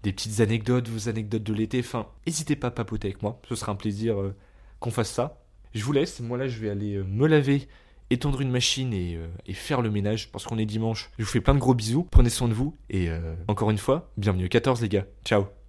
[0.02, 1.80] des petites anecdotes, vos anecdotes de l'été.
[1.80, 3.40] Enfin, n'hésitez pas à papoter avec moi.
[3.48, 4.34] Ce sera un plaisir euh,
[4.80, 5.40] qu'on fasse ça.
[5.74, 7.68] Je vous laisse, moi là je vais aller euh, me laver,
[8.10, 11.10] étendre une machine et, et faire le ménage parce qu'on est dimanche.
[11.18, 13.08] Je vous fais plein de gros bisous, prenez soin de vous et
[13.48, 15.06] encore une fois, bienvenue au 14 les gars.
[15.24, 15.63] Ciao